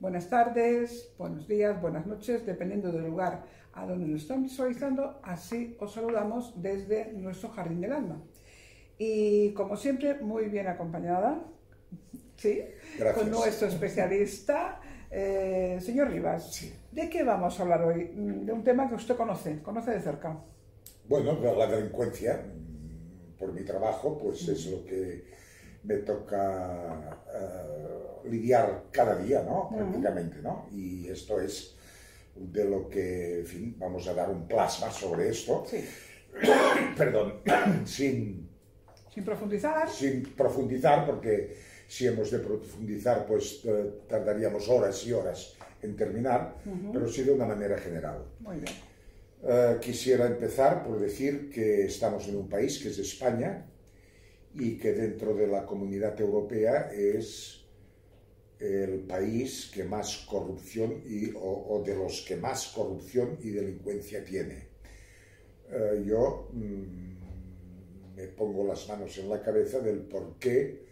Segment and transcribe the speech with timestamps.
[0.00, 3.42] Buenas tardes, buenos días, buenas noches, dependiendo del lugar
[3.72, 8.22] a donde nos estamos visualizando, así os saludamos desde nuestro Jardín del Alma.
[8.96, 11.42] Y como siempre, muy bien acompañada,
[12.36, 12.60] ¿sí?
[13.12, 14.80] Con nuestro especialista,
[15.10, 16.72] eh, señor Rivas.
[16.92, 18.12] ¿De qué vamos a hablar hoy?
[18.14, 20.38] De un tema que usted conoce, conoce de cerca.
[21.08, 22.46] Bueno, la delincuencia,
[23.36, 25.24] por mi trabajo, pues es lo que
[25.82, 29.70] me toca eh, lidiar cada día, ¿no?
[29.74, 30.68] Prácticamente, ¿no?
[30.72, 31.76] Y esto es
[32.34, 35.64] de lo que, en fin, vamos a dar un plasma sobre esto.
[35.66, 35.84] Sí.
[36.96, 37.40] Perdón,
[37.84, 38.48] sin...
[39.12, 39.88] Sin profundizar.
[39.88, 41.56] Sin profundizar, porque
[41.88, 46.56] si hemos de profundizar, pues eh, tardaríamos horas y horas en terminar,
[46.92, 48.24] pero sí de una manera general.
[48.40, 48.74] Muy bien.
[49.42, 53.64] Eh, quisiera empezar por decir que estamos en un país que es España,
[54.54, 57.64] y que dentro de la comunidad europea es
[58.58, 64.68] el país que más corrupción y, o, de los que más corrupción y delincuencia tiene.
[65.70, 70.86] Eh, yo mm, me pongo las manos en la cabeza del por qué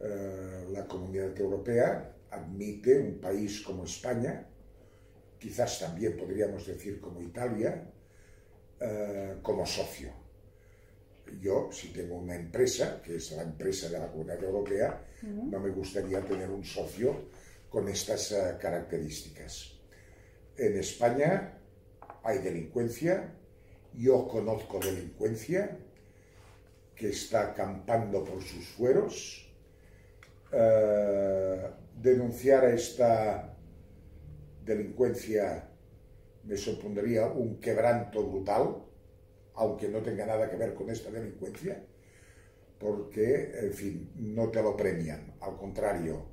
[0.00, 4.48] eh, la comunidad europea admite un país como España,
[5.38, 7.88] quizás también podríamos decir como Italia,
[8.80, 10.25] eh, como socio
[11.40, 15.70] yo, si tengo una empresa, que es la empresa de la Comunidad Europea, no me
[15.70, 17.30] gustaría tener un socio
[17.68, 19.72] con estas eh, características.
[20.56, 21.58] En España
[22.22, 23.34] hay delincuencia,
[23.94, 25.76] yo conozco delincuencia
[26.94, 29.46] que está acampando por sus fueros.
[30.52, 33.54] Eh, denunciar a esta
[34.64, 35.68] delincuencia
[36.44, 38.85] me supondría un quebranto brutal
[39.56, 41.82] aunque no tenga nada que ver con esta delincuencia,
[42.78, 46.26] porque, en fin, no te lo premian, al contrario,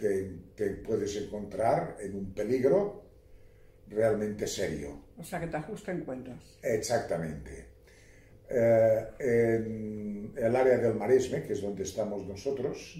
[0.00, 3.04] eh, te, puedes encontrar en un peligro
[3.88, 5.04] realmente serio.
[5.18, 6.58] O sea, que te ajusten cuentas.
[6.62, 7.66] Exactamente.
[8.48, 12.98] Eh, en el área del Maresme, que es donde estamos nosotros,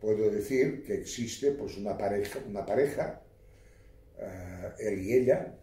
[0.00, 3.22] puedo decir que existe pues, una pareja, una pareja
[4.18, 5.54] eh, él y ella,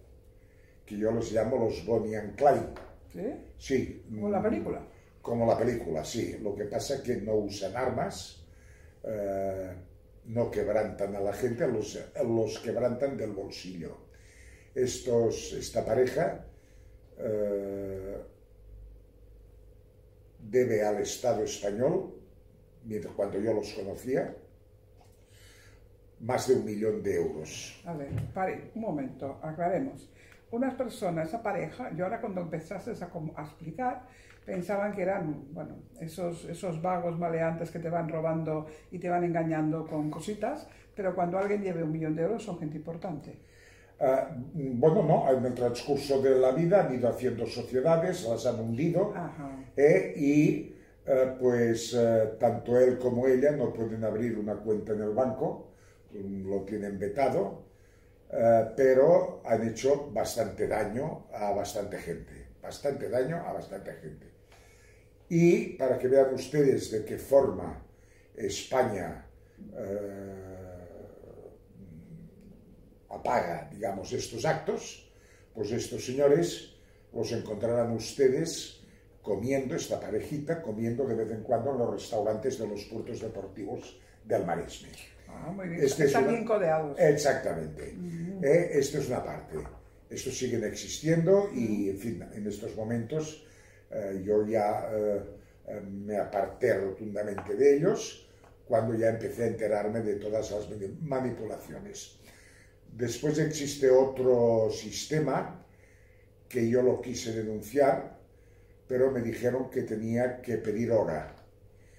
[0.85, 2.73] que yo los llamo los Bonnie and Clyde.
[3.12, 3.34] ¿Sí?
[3.57, 4.03] Sí.
[4.09, 4.81] ¿Como la película?
[5.22, 6.38] Como la película, sí.
[6.41, 8.46] Lo que pasa es que no usan armas,
[9.03, 9.72] eh,
[10.25, 13.97] no quebrantan a la gente, los, los quebrantan del bolsillo.
[14.75, 16.46] Estos, esta pareja
[17.17, 18.17] eh,
[20.40, 22.13] debe al Estado español,
[22.84, 24.35] mientras cuando yo los conocía,
[26.19, 27.81] más de un millón de euros.
[27.85, 30.09] A ver, pare, un momento, aclaremos
[30.52, 34.04] unas personas, esa pareja, yo ahora cuando empezaste a, explicar,
[34.46, 39.24] pensaban que eran, bueno, esos, esos vagos maleantes que te van robando y te van
[39.24, 43.38] engañando con cositas, pero cuando alguien lleve un millón de euros son gente importante.
[44.00, 48.60] Ah, bueno, no, en el transcurso de la vida han ido haciendo sociedades, las han
[48.60, 49.14] hundido
[49.76, 50.76] eh, y
[51.06, 55.72] eh, pues eh, tanto él como ella no pueden abrir una cuenta en el banco,
[56.14, 57.65] lo tienen vetado
[58.38, 64.28] eh, pero han hecho bastante daño a bastante gente, bastante daño a bastante gente.
[65.29, 67.81] Y para que vean ustedes de qué forma
[68.35, 69.25] España
[69.73, 70.46] eh,
[73.09, 75.09] apaga, digamos, estos actos,
[75.53, 76.75] pues estos señores
[77.13, 78.81] los encontrarán ustedes
[79.22, 83.97] comiendo, esta parejita, comiendo de vez en cuando en los restaurantes de los puertos deportivos
[84.25, 85.15] del Maresme.
[85.44, 87.00] Ah, este Están bien codeados.
[87.00, 87.96] Exactamente.
[88.41, 89.57] Eh, esto es una parte.
[90.09, 93.46] Estos siguen existiendo y, en fin, en estos momentos
[93.91, 98.28] eh, yo ya eh, me aparté rotundamente de ellos
[98.68, 100.68] cuando ya empecé a enterarme de todas las
[101.01, 102.17] manipulaciones.
[102.91, 105.66] Después existe otro sistema
[106.47, 108.17] que yo lo quise denunciar,
[108.88, 111.35] pero me dijeron que tenía que pedir hora.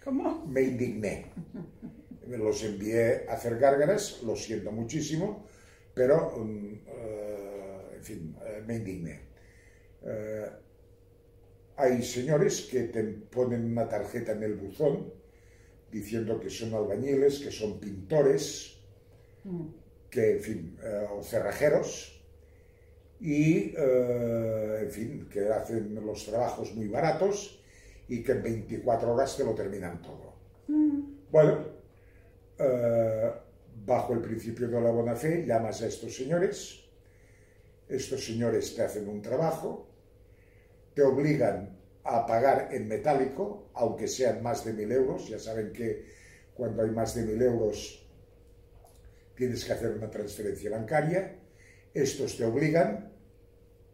[0.02, 0.46] ¿Cómo?
[0.46, 1.26] Me indigné.
[2.28, 5.46] Los envié a hacer gárgaras, lo siento muchísimo,
[5.94, 9.20] pero, mm, eh, en fin, eh, me indigné.
[10.02, 10.50] Eh,
[11.76, 15.12] hay señores que te ponen una tarjeta en el buzón
[15.90, 18.78] diciendo que son albañiles, que son pintores,
[19.44, 19.66] mm.
[20.10, 20.78] que, en fin,
[21.12, 22.12] o cerrajeros,
[23.20, 27.62] y, en fin, que hacen los trabajos muy baratos
[28.08, 30.34] y que en 24 horas te lo terminan todo.
[30.68, 31.30] Mm.
[31.30, 31.75] Bueno,
[32.58, 36.84] bajo el principio de la buena fe, llamas a estos señores,
[37.88, 39.88] estos señores te hacen un trabajo,
[40.94, 46.04] te obligan a pagar en metálico, aunque sean más de mil euros, ya saben que
[46.54, 48.02] cuando hay más de mil euros
[49.34, 51.36] tienes que hacer una transferencia bancaria,
[51.92, 53.12] estos te obligan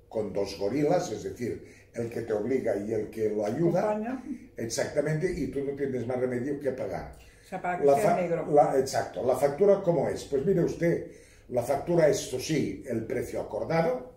[0.09, 1.65] con dos gorilas, es decir,
[1.95, 4.23] el que te obliga y el que lo ayuda,
[4.57, 7.19] exactamente, y tú no tienes más remedio que pagar.
[7.53, 8.47] O sea, para que sea negro.
[8.79, 9.23] exacto.
[9.27, 10.25] ¿La factura cómo es?
[10.25, 11.11] Pues mire usted,
[11.51, 14.15] la factura es, esto sí, el precio acordado,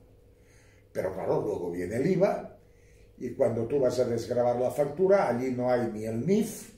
[0.93, 2.57] pero claro, luego viene el IVA,
[3.17, 6.69] y cuando tú vas a desgrabar la factura, allí no hay ni el NIF,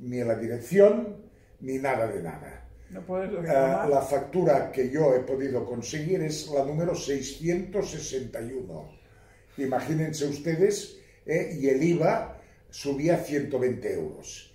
[0.00, 1.24] ni la dirección,
[1.60, 2.68] ni nada de nada.
[2.90, 8.90] No puedes uh, la factura que yo he podido conseguir es la número 661.
[9.56, 12.36] Imagínense ustedes, eh, y el IVA
[12.68, 14.53] subía 120 euros.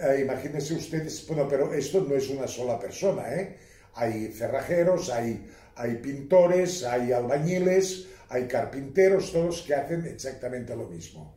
[0.00, 3.56] Eh, imagínense ustedes, bueno, pero esto no es una sola persona, ¿eh?
[3.94, 11.36] Hay cerrajeros, hay, hay pintores, hay albañiles, hay carpinteros, todos que hacen exactamente lo mismo.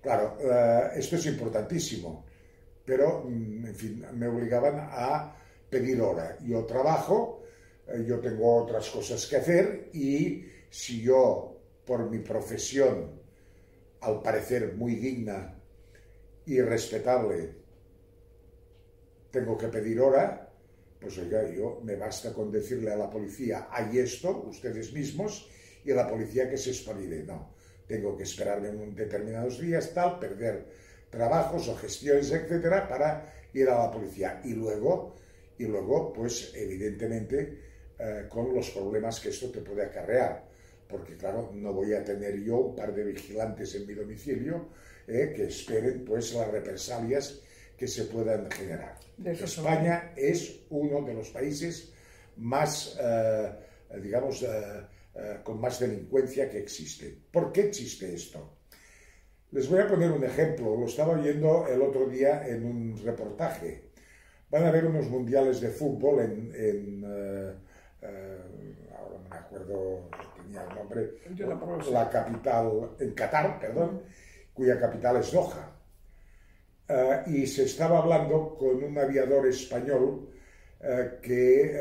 [0.00, 2.24] Claro, eh, esto es importantísimo,
[2.84, 5.34] pero, mm, en fin, me obligaban a
[5.68, 6.38] pedir hora.
[6.42, 7.42] Yo trabajo,
[7.88, 13.20] eh, yo tengo otras cosas que hacer y si yo, por mi profesión,
[14.00, 15.58] al parecer muy digna
[16.44, 17.65] y respetable,
[19.30, 20.48] tengo que pedir hora,
[21.00, 25.48] pues oiga, yo me basta con decirle a la policía, hay esto, ustedes mismos,
[25.84, 27.22] y la policía que se espabile.
[27.22, 27.50] No,
[27.86, 30.66] tengo que esperarme un determinados días, tal, perder
[31.10, 34.40] trabajos o gestiones, etcétera, para ir a la policía.
[34.44, 35.14] Y luego,
[35.58, 37.58] y luego pues evidentemente,
[37.98, 40.44] eh, con los problemas que esto te puede acarrear.
[40.88, 44.68] Porque claro, no voy a tener yo un par de vigilantes en mi domicilio
[45.06, 47.40] eh, que esperen pues las represalias
[47.76, 48.98] que se puedan generar.
[49.24, 51.92] España es uno de los países
[52.36, 53.52] más, eh,
[54.02, 57.18] digamos, eh, con más delincuencia que existe.
[57.30, 58.56] ¿Por qué existe esto?
[59.52, 63.90] Les voy a poner un ejemplo, lo estaba oyendo el otro día en un reportaje.
[64.50, 67.54] Van a haber unos mundiales de fútbol en, eh,
[68.02, 71.14] eh, ahora no me acuerdo, tenía el nombre,
[71.90, 74.02] la capital, en Qatar, perdón,
[74.52, 75.75] cuya capital es Doha.
[77.26, 80.28] Y se estaba hablando con un aviador español
[81.22, 81.72] que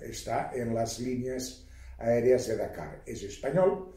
[0.00, 1.66] está en las líneas
[1.98, 3.02] aéreas de Dakar.
[3.06, 3.94] Es español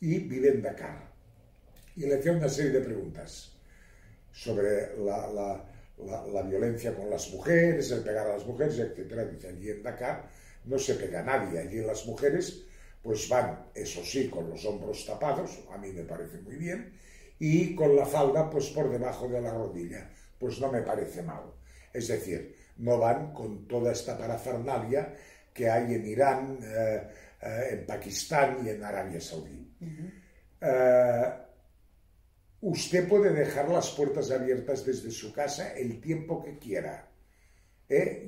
[0.00, 1.08] y vive en Dakar.
[1.96, 3.52] Y le hacía una serie de preguntas
[4.32, 5.64] sobre la,
[6.44, 9.28] violencia con las mujeres, el pegar a las mujeres, etc.
[9.32, 10.28] Dice, allí en Dakar
[10.64, 12.64] no se pega a nadie, allí las mujeres
[13.02, 16.92] pues van, eso sí, con los hombros tapados, a mí me parece muy bien,
[17.38, 21.42] y con la falda pues por debajo de la rodilla, pues no me parece mal.
[21.92, 25.14] Es decir, no van con toda esta parafernalia
[25.52, 27.08] que hay en Irán, eh,
[27.42, 29.76] eh, en Pakistán y en Arabia Saudí.
[30.60, 31.32] Eh,
[32.60, 37.08] usted puede dejar las puertas abiertas desde su casa el tiempo que quiera.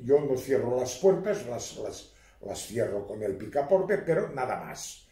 [0.03, 1.79] Yo no cierro las puertas, las,
[2.41, 5.07] las, cierro con el picaporte, pero nada más,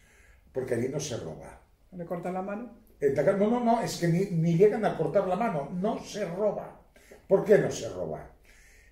[0.51, 1.61] porque allí no se roba.
[1.91, 2.78] ¿Le cortan la mano?
[3.01, 6.81] No, no, no, es que ni, ni, llegan a cortar la mano, no se roba.
[7.27, 8.29] ¿Por qué no se roba?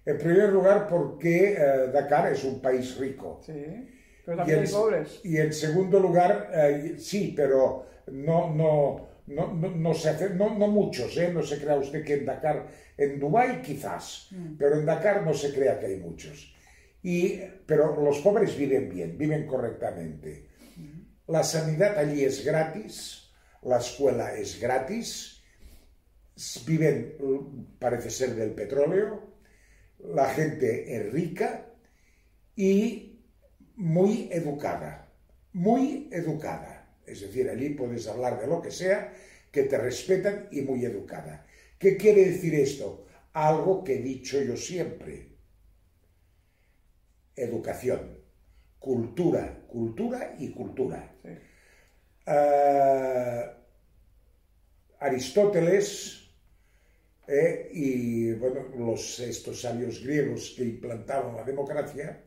[0.06, 3.42] En primer lugar, porque eh, Dakar es un país rico.
[3.46, 3.66] Sí,
[4.24, 5.20] pero también hay pobres.
[5.24, 10.68] Y en segundo lugar, eh, sí, pero no, no, no, no, se hace, no, no
[10.68, 11.32] muchos, ¿eh?
[11.34, 12.68] No se crea usted que en Dakar,
[12.98, 14.56] en Dubái quizás, mm.
[14.58, 16.56] pero en Dakar no se crea que hay muchos.
[17.04, 20.48] Y, pero los pobres viven bien, viven correctamente.
[20.78, 21.32] Mm.
[21.32, 23.27] La sanidad allí es gratis,
[23.68, 25.44] la escuela es gratis,
[26.66, 29.34] viven, parece ser, del petróleo,
[30.00, 31.66] la gente es rica
[32.56, 33.20] y
[33.76, 35.12] muy educada,
[35.52, 36.96] muy educada.
[37.06, 39.14] Es decir, allí puedes hablar de lo que sea,
[39.52, 41.46] que te respetan y muy educada.
[41.78, 43.06] ¿Qué quiere decir esto?
[43.34, 45.36] Algo que he dicho yo siempre.
[47.36, 48.18] Educación,
[48.80, 51.14] cultura, cultura y cultura.
[52.26, 53.57] Ah,
[55.00, 56.30] Aristóteles
[57.28, 62.24] eh, y bueno, los, estos sabios griegos que implantaron la democracia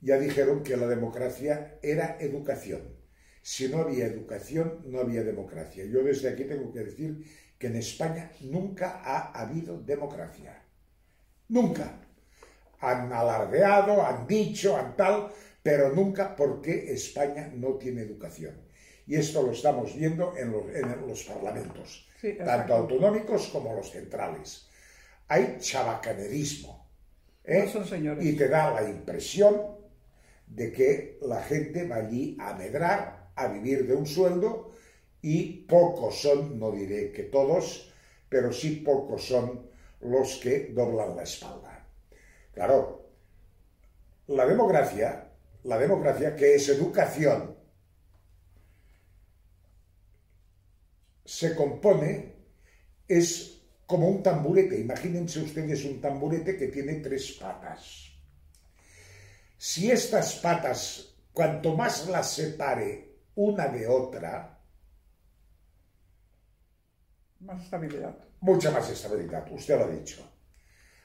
[0.00, 2.96] ya dijeron que la democracia era educación.
[3.42, 5.84] Si no había educación, no había democracia.
[5.84, 7.24] Yo desde aquí tengo que decir
[7.58, 10.62] que en España nunca ha habido democracia.
[11.48, 12.00] Nunca.
[12.80, 15.30] Han alardeado, han dicho, han tal,
[15.62, 18.69] pero nunca porque España no tiene educación.
[19.10, 22.06] Y esto lo estamos viendo en los, en los parlamentos
[22.46, 24.68] tanto autonómicos como los centrales.
[25.26, 26.88] Hay chabacanerismo.
[27.42, 27.68] ¿eh?
[28.20, 29.78] Y te da la impresión
[30.46, 34.74] de que la gente va allí a medrar, a vivir de un sueldo,
[35.20, 37.92] y pocos son, no diré que todos,
[38.28, 39.68] pero sí pocos son
[40.02, 41.84] los que doblan la espalda.
[42.54, 43.08] Claro,
[44.28, 45.32] la democracia,
[45.64, 47.58] la democracia que es educación,
[51.30, 52.34] se compone,
[53.06, 54.80] es como un tamburete.
[54.80, 58.10] Imagínense ustedes un tamburete que tiene tres patas.
[59.56, 64.58] Si estas patas, cuanto más las separe una de otra,
[67.38, 68.18] más estabilidad.
[68.40, 70.28] Mucha más estabilidad, usted lo ha dicho.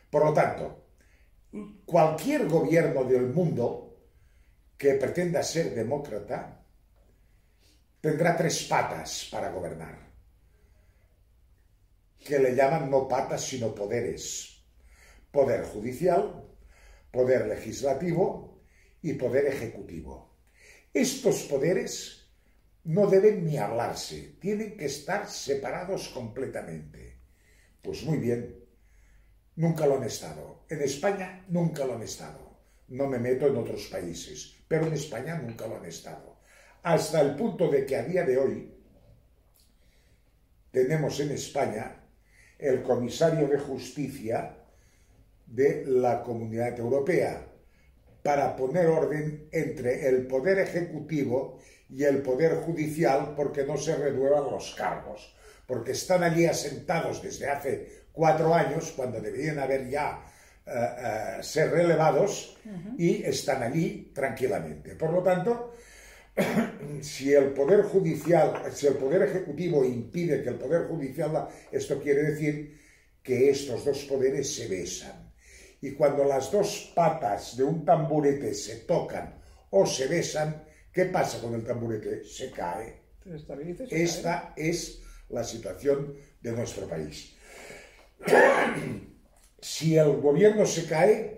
[0.09, 0.87] Por lo tanto,
[1.85, 3.95] cualquier gobierno del mundo
[4.75, 6.65] que pretenda ser demócrata
[8.01, 10.04] tendrá tres patas para gobernar,
[12.25, 14.65] que le llaman no patas sino poderes.
[15.31, 16.43] Poder judicial,
[17.11, 18.59] poder legislativo
[19.03, 20.35] y poder ejecutivo.
[20.91, 22.25] Estos poderes
[22.83, 27.19] no deben ni hablarse, tienen que estar separados completamente.
[27.83, 28.55] Pues muy bien,
[29.55, 30.65] nunca lo han estado.
[30.67, 32.57] En España nunca lo han estado.
[32.87, 36.39] No me meto en otros países, pero en España nunca lo han estado.
[36.81, 38.73] Hasta el punto de que a día de hoy
[40.71, 42.04] tenemos en España
[42.59, 44.57] el comisario de justicia
[45.45, 47.45] de la Comunidad Europea
[48.23, 51.59] para poner orden entre el poder ejecutivo
[51.89, 55.35] y el Poder Judicial porque no se renuevan los cargos,
[55.67, 60.23] porque están allí asentados desde hace cuatro años, cuando deberían haber ya
[60.65, 62.57] eh, eh, ser relevados,
[62.97, 64.95] y están allí tranquilamente.
[64.95, 65.73] Por lo tanto,
[67.01, 72.23] si el Poder Judicial, si el Poder Ejecutivo impide que el Poder Judicial, esto quiere
[72.23, 72.79] decir
[73.21, 75.33] que estos dos poderes se besan.
[75.81, 80.65] Y cuando las dos patas de un tamburete se tocan o se besan,
[80.95, 82.23] ¿Qué pasa con el tamburete?
[82.23, 83.01] Se cae.
[83.89, 87.35] Esta es la situación de nuestro país.
[89.59, 91.37] si el gobierno se cae,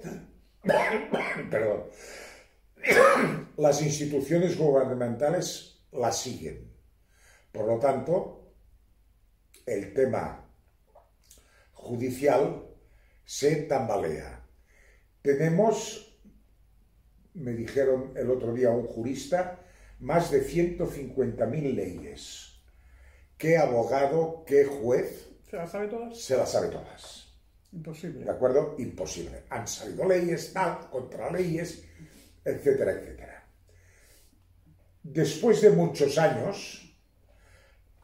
[1.50, 1.86] perdón,
[3.58, 6.72] las instituciones gubernamentales la siguen.
[7.52, 8.54] Por lo tanto,
[9.66, 10.46] el tema
[11.74, 12.66] judicial
[13.26, 14.46] se tambalea.
[15.22, 16.08] Tenemos
[17.38, 19.60] me dijeron el otro día un jurista,
[20.00, 22.60] más de 150.000 leyes.
[23.38, 25.30] ¿Qué abogado, qué juez?
[25.50, 26.20] ¿Se las sabe todas?
[26.20, 27.28] Se las sabe todas.
[27.72, 28.26] Imposible.
[28.26, 28.76] ¿De acuerdo?
[28.80, 29.44] Imposible.
[29.50, 31.84] Han salido leyes, tal, contra leyes,
[32.48, 33.44] etcétera, etcétera.
[35.04, 36.96] Después de muchos años,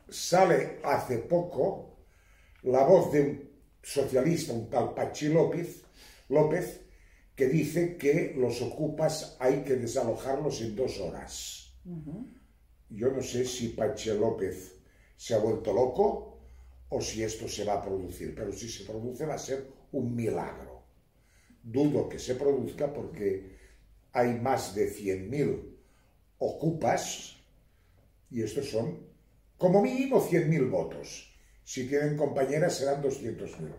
[0.10, 1.98] sale hace poco
[2.64, 3.50] la voz de un
[3.82, 5.84] socialista, un tal Pachi López,
[6.30, 6.82] López
[7.36, 11.74] que dice que los ocupas hay que desalojarlos en dos horas.
[12.90, 14.76] Yo no sé si Pache López
[15.18, 16.40] se ha vuelto loco
[16.90, 20.16] o si esto se va a producir, pero si se produce va a ser un
[20.16, 20.84] milagro.
[21.64, 23.53] Dudo que se produzca porque
[24.14, 25.76] hay más de 100.000
[26.38, 27.36] ocupas
[28.30, 29.06] y estos son
[29.58, 31.34] como mínimo 100.000 votos.
[31.64, 33.74] Si tienen compañeras serán 200.000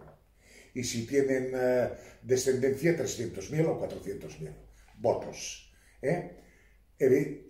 [0.75, 1.91] y si tienen eh,
[2.23, 4.53] descendencia 300.000 o 400.000
[4.99, 5.73] votos.
[6.03, 6.41] ¿eh?
[6.99, 7.47] El,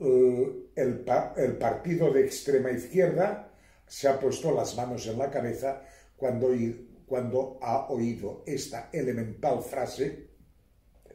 [0.74, 3.52] el, partido de extrema izquierda
[3.86, 5.82] se ha puesto las manos en la cabeza
[6.16, 10.30] cuando ha oído esta elemental frase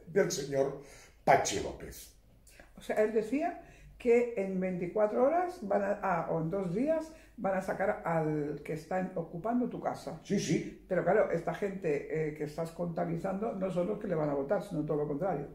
[0.06, 0.82] del señor
[1.24, 2.14] Pachi López.
[2.76, 3.62] O sea, él decía
[3.98, 8.60] que en 24 horas van a, ah, o en dos días van a sacar al
[8.64, 10.18] que está ocupando tu casa.
[10.24, 10.84] Sí, sí.
[10.88, 14.34] Pero claro, esta gente eh, que estás contabilizando no son los que le van a
[14.34, 15.46] votar, sino todo lo contrario.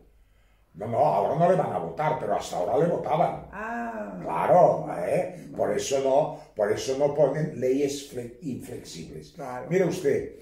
[0.75, 3.47] No, no, ahora no le van a votar, pero hasta ahora le votaban.
[3.51, 4.19] Ah.
[4.21, 5.47] Claro, ¿eh?
[5.55, 9.31] Por eso no, por eso no ponen leyes inflexibles.
[9.31, 9.67] Claro.
[9.69, 10.35] Mire usted,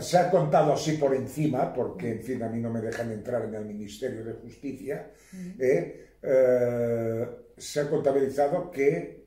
[0.00, 3.44] se ha contado así por encima, porque en fin a mí no me dejan entrar
[3.44, 5.10] en el Ministerio de Justicia,
[5.58, 6.08] ¿eh?
[6.22, 9.26] Eh, se ha contabilizado que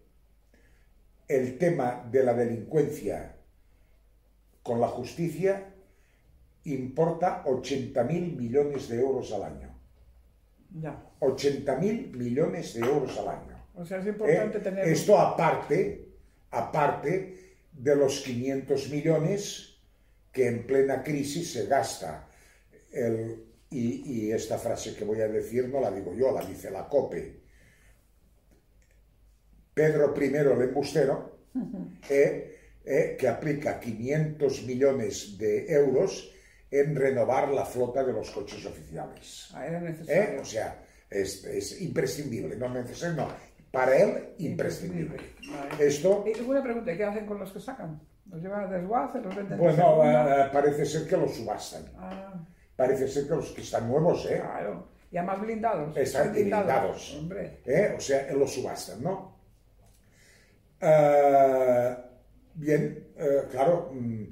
[1.27, 3.35] el tema de la delincuencia
[4.63, 5.73] con la justicia
[6.63, 9.69] importa 80.000 millones de euros al año.
[10.79, 11.03] Ya.
[11.19, 13.65] 80.000 millones de euros al año.
[13.75, 14.61] O sea, es importante ¿Eh?
[14.61, 14.87] tener...
[14.87, 16.09] Esto aparte,
[16.51, 19.74] aparte de los 500 millones
[20.35, 22.27] que en plena crisis se gasta
[22.91, 26.87] el y, esta frase que voy a decir no la digo yo, la dice la
[26.87, 27.41] COPE.
[29.73, 31.39] Pedro I el embustero,
[32.09, 36.31] eh, eh, que aplica 500 millones de euros
[36.69, 39.49] en renovar la flota de los coches oficiales.
[39.53, 40.37] Ah, era necesario.
[40.37, 43.27] Eh, o sea, es, es, imprescindible, no necesario, no,
[43.71, 45.17] para él imprescindible.
[45.79, 46.23] Esto...
[46.25, 48.01] Y una pregunta, ¿qué hacen con los que sacan?
[48.29, 49.21] ¿Los llevan a desguace?
[49.21, 49.57] ¿Los venden?
[49.57, 51.85] Bueno, uh, parece ser que los subastan.
[51.97, 52.33] Ah.
[52.75, 54.39] Parece ser que los que están nuevos, ¿eh?
[54.41, 54.89] Claro.
[55.11, 55.95] Y además blindados.
[55.95, 56.65] Están blindados.
[56.65, 57.61] blindados hombre.
[57.65, 57.93] ¿eh?
[57.95, 59.35] O sea, los subastan, ¿no?
[60.81, 61.95] Uh,
[62.55, 63.91] bien, uh, claro.
[63.93, 64.25] Mm,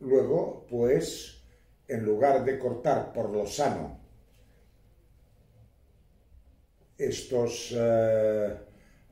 [0.00, 1.42] luego, pues,
[1.86, 4.00] en lugar de cortar por lo sano
[6.96, 7.74] estos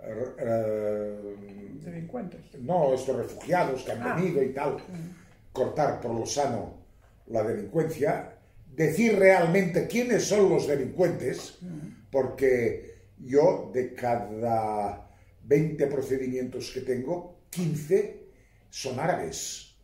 [0.02, 2.40] uh, delincuentes.
[2.60, 4.14] No, estos refugiados que han ah.
[4.14, 5.52] venido y tal, mm.
[5.52, 6.78] cortar por lo sano
[7.26, 8.34] la delincuencia,
[8.74, 12.10] decir realmente quiénes son los delincuentes, mm.
[12.10, 15.10] porque yo de cada
[15.44, 18.28] 20 procedimientos que tengo, 15
[18.70, 19.74] son árabes.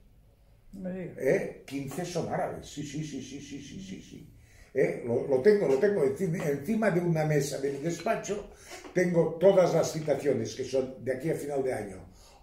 [0.85, 1.63] ¿Eh?
[1.67, 4.03] 15 son árabes, sí, sí, sí, sí, sí, sí, sí.
[4.03, 4.34] sí.
[4.75, 5.05] ¿Eh?
[5.07, 8.51] lo, tengo, lo tengo encima de una mesa de mi despacho,
[8.93, 11.97] tengo todas las citaciones que son de aquí a final de año,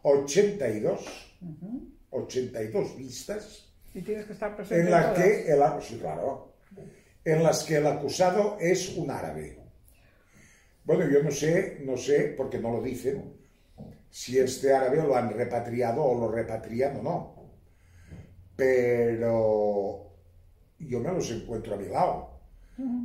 [0.04, 1.30] 82,
[2.10, 3.68] 82 listas.
[3.94, 4.86] Y tienes que estar presente.
[4.86, 6.54] En las que el, sí, claro,
[7.26, 9.58] en las que el acusado es un árabe.
[10.84, 13.36] Bueno, yo no sé, no sé, porque no lo dicen,
[14.10, 17.36] si este árabe lo han repatriado o lo repatrian o no.
[18.56, 20.11] Pero
[20.88, 22.30] yo me los encuentro a mi lado.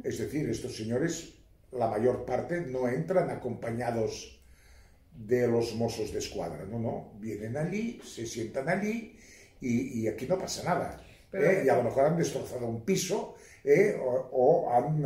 [0.05, 1.35] Es decir, estos señores,
[1.73, 4.41] la mayor parte, no entran acompañados
[5.13, 9.17] de los mozos de escuadra, no, no, vienen allí, se sientan allí
[9.61, 11.01] y, aquí no pasa nada.
[11.33, 11.63] ¿eh?
[11.65, 13.99] Y a lo mejor han destrozado un piso ¿eh?
[14.01, 15.05] o, han,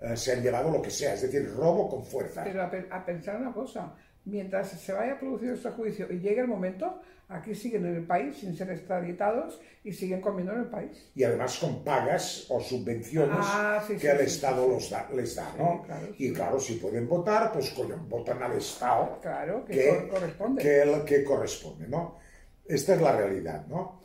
[0.00, 2.44] eh, se han llevado lo que sea, es decir, robo con fuerza.
[2.44, 6.48] Pero a pensar una cosa, mientras se vaya a producir este juicio y llegue el
[6.48, 11.10] momento, aquí siguen en el país sin ser extraditados y siguen comiendo en el país.
[11.14, 15.84] Y además con pagas o subvenciones ah, que el Estado los da, les da, ¿no?
[16.18, 17.74] y claro, si pueden votar, pues
[18.08, 19.18] votan al Estado.
[19.20, 20.62] Claro, que, corresponde.
[20.62, 22.18] Que, el, que corresponde, ¿no?
[22.64, 24.02] Esta es la realidad, ¿no?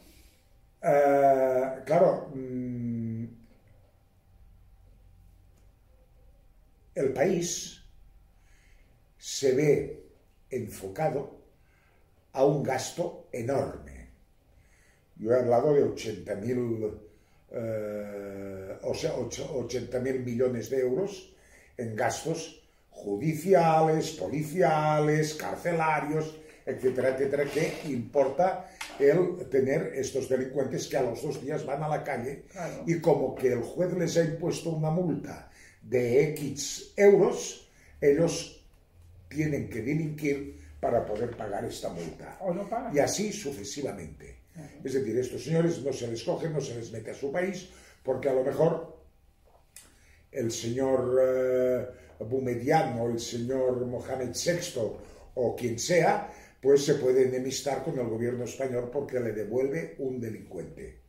[0.81, 3.25] Eh, claro, mm,
[6.95, 7.83] el país
[9.17, 10.06] se ve
[10.49, 11.37] enfocado
[12.33, 14.09] a un gasto enorme.
[15.17, 17.07] Yo he hablado de 80.000
[17.49, 21.33] eh, o sea, 80 millones de euros
[21.77, 31.03] en gastos judiciales, policiales, carcelarios, etcétera, etcétera, que importa el tener estos delincuentes que a
[31.03, 32.43] los dos días van a la calle
[32.85, 35.49] y como que el juez les ha impuesto una multa
[35.81, 37.69] de X euros,
[38.01, 38.56] ellos
[39.29, 42.37] tienen que delinquir para poder pagar esta multa.
[42.93, 44.37] Y así sucesivamente.
[44.83, 47.69] Es decir, estos señores no se les coge, no se les mete a su país,
[48.03, 48.97] porque a lo mejor
[50.31, 51.87] el señor eh,
[52.19, 54.97] Bumediano o el señor Mohamed VI
[55.35, 60.19] o quien sea, pues se puede enemistar con el gobierno español porque le devuelve un
[60.19, 60.99] delincuente.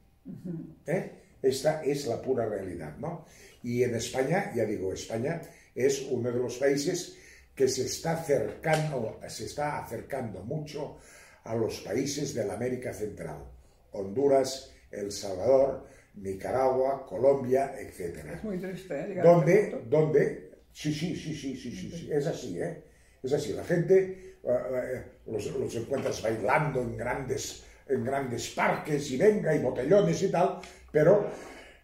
[0.87, 1.12] ¿Eh?
[1.40, 3.24] Esta es la pura realidad, ¿no?
[3.62, 5.40] Y en España, ya digo, España
[5.74, 7.16] es uno de los países
[7.59, 10.99] que se está acercando, se está acercando mucho
[11.42, 13.42] a los países de la América Central,
[13.90, 18.25] Honduras, El Salvador, Nicaragua, Colombia, etc.
[18.35, 19.21] Es muy triste, ¿eh?
[19.21, 22.85] Donde, donde, sí, sí, sí, sí, sí, sí, es así, ¿eh?
[23.25, 29.11] Es así, la gente eh, eh, los, los, encuentras bailando en grandes, en grandes parques
[29.11, 30.61] y venga, y botellones y tal,
[30.92, 31.29] pero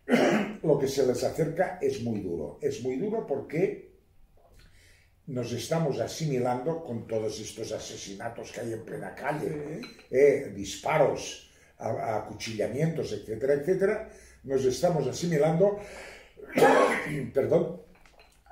[0.63, 2.61] lo que se les acerca es muy duro.
[2.63, 3.94] Es muy duro porque
[5.27, 13.13] nos estamos asimilando con todos estos asesinatos que hay en plena calle, eh, disparos, acuchillamientos,
[13.13, 14.11] etcétera, etcétera,
[14.45, 15.79] nos estamos asimilando,
[17.35, 17.81] perdón,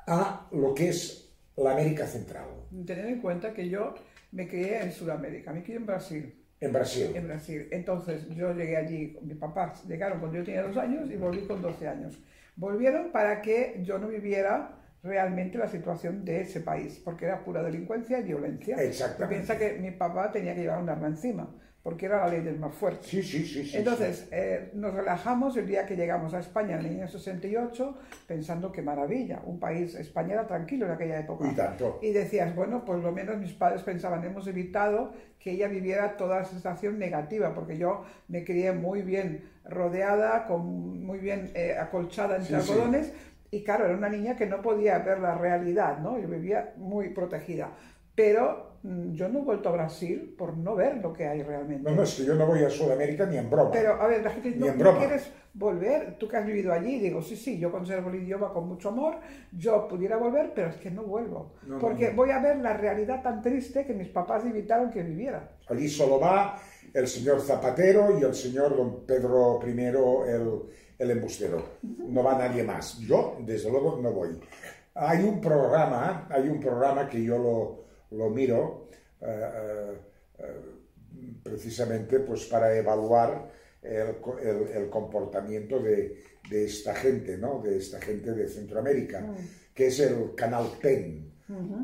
[0.06, 2.46] a lo que es la América Central.
[2.86, 3.94] Tener en cuenta que yo
[4.32, 6.34] me crié en Sudamérica, me crié en Brasil.
[6.58, 7.10] En Brasil.
[7.14, 7.68] En Brasil.
[7.70, 11.60] Entonces yo llegué allí, mis papás llegaron cuando yo tenía dos años y volví con
[11.60, 12.18] 12 años.
[12.56, 17.62] Volvieron para que yo no viviera realmente la situación de ese país, porque era pura
[17.62, 18.76] delincuencia y violencia.
[18.76, 19.34] Exactamente.
[19.34, 21.50] Piensa que mi papá tenía que llevar un arma encima,
[21.82, 23.08] porque era la ley del más fuerte.
[23.08, 23.64] Sí, sí, sí.
[23.64, 27.98] sí Entonces, eh, nos relajamos el día que llegamos a España en el año 68,
[28.28, 31.50] pensando que maravilla, un país, España era tranquilo en aquella época.
[31.50, 31.98] Y tanto.
[32.00, 36.42] Y decías, bueno, pues lo menos mis padres pensaban, hemos evitado que ella viviera toda
[36.42, 42.36] esa sensación negativa, porque yo me crié muy bien rodeada, con, muy bien eh, acolchada
[42.36, 43.12] entre algodones,
[43.52, 46.18] y claro, era una niña que no podía ver la realidad, ¿no?
[46.18, 47.70] Yo vivía muy protegida.
[48.14, 51.88] pero mm, yo no he vuelto a Brasil por no ver lo que hay realmente.
[51.88, 53.70] No, no, es que yo no voy a Sudamérica ni en broma.
[53.70, 57.20] Pero, a ver, la gente Ni no, quieres volver, tú que has vivido allí, digo,
[57.20, 59.18] sí, sí, yo conservo el idioma con mucho amor,
[59.52, 62.16] yo pudiera volver, pero es que no vuelvo, no, porque no.
[62.16, 65.58] voy a ver la realidad tan triste que mis papás evitaron que viviera.
[65.68, 66.56] Allí solo va
[66.94, 70.62] el señor Zapatero y el señor don Pedro I, el,
[71.02, 71.78] el embustero.
[71.82, 72.98] No va nadie más.
[73.00, 74.38] Yo, desde luego, no voy.
[74.94, 77.84] Hay un programa, hay un programa que yo lo,
[78.16, 78.88] lo miro
[79.20, 79.92] eh, eh,
[80.38, 80.60] eh,
[81.42, 83.50] precisamente pues para evaluar
[83.82, 87.60] el, co- el- el comportamiento de, de esta gente, ¿no?
[87.62, 89.34] De esta gente de Centroamérica,
[89.74, 91.30] que es el Canal TEN.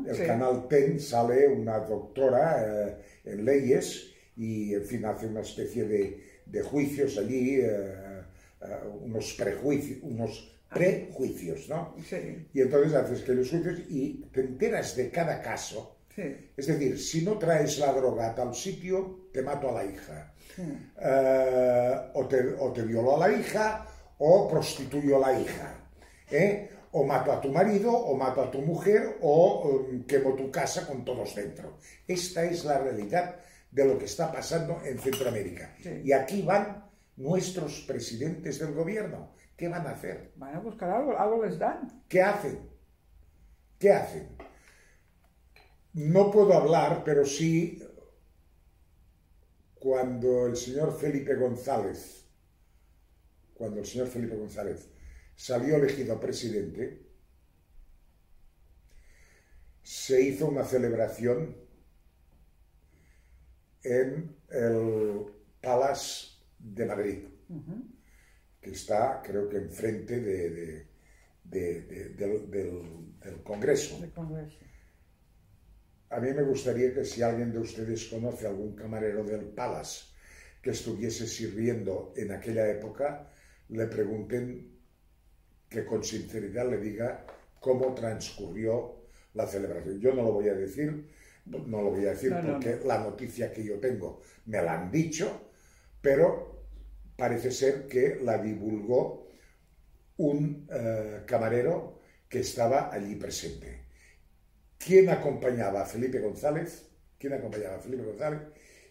[0.07, 0.23] El sí.
[0.25, 6.61] canal TEN sale una doctora en leyes y, en fin, hace una especie de, de
[6.63, 7.61] juicios allí,
[8.61, 11.95] eh, unos prejuicios, unos prejuicios, ¿no?
[12.07, 15.97] Sí, Y entonces haces aquellos juicios y te enteras de cada caso.
[16.15, 19.85] sí, Es decir, si no traes la droga a tal sitio, te mato a la
[19.85, 20.33] hija.
[21.01, 23.85] Eh, o, te, o te violo a la hija
[24.17, 25.75] o prostituyo a la hija.
[26.29, 26.69] ¿eh?
[26.91, 30.85] O mato a tu marido, o mato a tu mujer, o em, quemo tu casa
[30.87, 31.77] con todos dentro.
[32.07, 33.35] Esta es la realidad
[33.71, 35.75] de lo que está pasando en Centroamérica.
[35.81, 36.01] Sí.
[36.03, 36.88] Y aquí van
[37.19, 39.35] nuestros presidentes del gobierno.
[39.57, 40.31] ¿Qué van a hacer?
[40.37, 42.03] van a buscar algo, algo les dan.
[42.07, 42.69] ¿Qué hacen?
[43.77, 44.29] ¿Qué hacen?
[45.93, 47.83] No puedo hablar, pero sí
[49.75, 52.25] cuando el señor Felipe González,
[53.53, 54.89] cuando el señor Felipe González
[55.35, 57.05] salió elegido presidente,
[59.83, 61.57] se hizo una celebración
[63.83, 65.25] en el
[65.61, 67.19] Palace de Madrid,
[68.61, 70.87] que está, creo que enfrente de, de-
[71.43, 73.97] de- de- del, del- del Congreso.
[76.11, 80.05] A mí me gustaría que si alguien de ustedes conoce algún camarero del Palace
[80.61, 83.29] que estuviese sirviendo en aquella época,
[83.69, 84.77] le pregunten
[85.69, 87.25] que con sinceridad le diga
[87.59, 89.03] cómo transcurrió
[89.35, 89.99] la celebración.
[89.99, 91.07] Yo no lo voy a decir,
[91.45, 94.81] no lo voy a decir No, no, porque la noticia que yo tengo me la
[94.81, 95.48] han dicho,
[96.01, 96.63] pero
[97.17, 99.27] parece ser que la divulgó
[100.17, 103.85] un eh, camarero que estaba allí presente.
[104.77, 106.89] ¿Quién acompañaba a Felipe González?
[107.17, 108.39] ¿Quién acompañaba a Felipe González?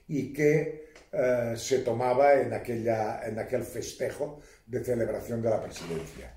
[0.09, 6.35] Y qué eh, se tomaba en, aquella, en aquel festejo de celebración de la presidencia.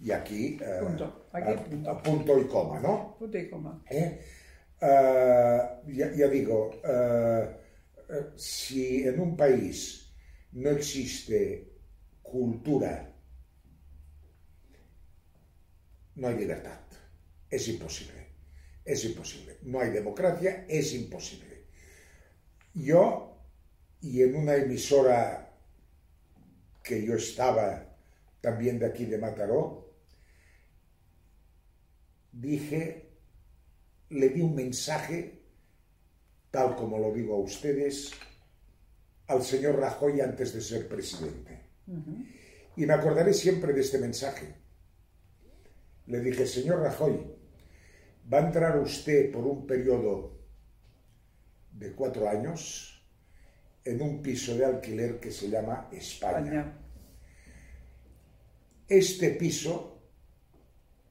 [0.00, 1.26] Y aquí, eh, Punto.
[1.32, 1.90] Aquí a- punto.
[1.90, 3.16] a punto y coma, ¿no?
[3.18, 3.82] Punto y coma.
[3.90, 4.20] ¿Eh?
[4.80, 6.70] Ya, ya digo,
[8.36, 10.03] si en un país
[10.54, 11.68] no existe
[12.22, 13.12] cultura,
[16.14, 16.80] no hay libertad.
[17.50, 18.24] Es imposible.
[18.84, 19.58] Es imposible.
[19.62, 21.64] No hay democracia, es imposible.
[22.74, 23.36] Yo,
[24.00, 25.52] y en una emisora
[26.82, 27.96] que yo estaba
[28.40, 29.92] también de aquí de Mataró,
[32.30, 33.08] dije,
[34.10, 35.42] le di un mensaje,
[36.50, 38.12] tal como lo digo a ustedes,
[39.26, 41.70] al señor Rajoy antes de ser presidente.
[42.76, 44.54] Y me acordaré siempre de este mensaje.
[46.06, 47.20] Le dije, señor Rajoy,
[48.32, 50.38] va a entrar usted por un periodo
[51.72, 53.02] de cuatro años
[53.84, 56.38] en un piso de alquiler que se llama España.
[56.38, 56.78] España.
[58.88, 60.02] Este piso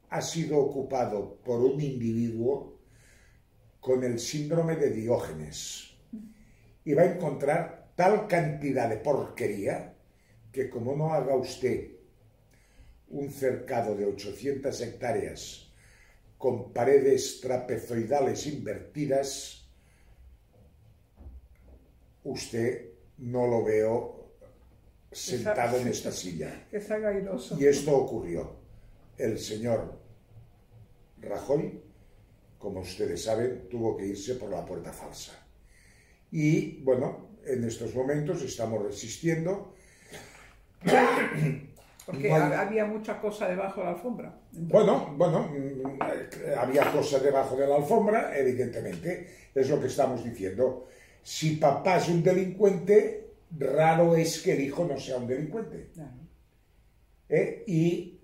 [0.09, 2.79] ha sido ocupado por un individuo
[3.79, 5.95] con el síndrome de Diógenes
[6.85, 9.95] y va a encontrar tal cantidad de porquería
[10.51, 11.91] que como no haga usted
[13.09, 15.71] un cercado de 800 hectáreas
[16.37, 19.65] con paredes trapezoidales invertidas,
[22.23, 24.33] usted no lo veo
[25.11, 26.67] sentado en esta silla.
[27.07, 27.57] Airoso.
[27.59, 28.63] Y esto ocurrió.
[29.17, 29.99] El señor
[31.21, 31.81] Rajoy,
[32.57, 35.33] como ustedes saben, tuvo que irse por la puerta falsa.
[36.31, 39.73] Y bueno, en estos momentos estamos resistiendo.
[42.05, 44.37] Porque había mucha cosa debajo de la alfombra.
[44.51, 46.01] Bueno, bueno, mm,
[46.57, 50.87] había cosas debajo de la alfombra, evidentemente, es lo que estamos diciendo.
[51.23, 55.91] Si papá es un delincuente, raro es que el hijo no sea un delincuente.
[55.93, 56.23] Claro.
[57.29, 57.63] ¿eh?
[57.67, 58.19] y